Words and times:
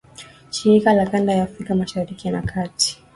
shirika 0.51 0.95
za 0.95 1.05
kanda 1.05 1.33
ya 1.33 1.43
Afrika 1.43 1.75
Mashariki 1.75 2.29
na 2.31 2.41
Kati 2.41 3.03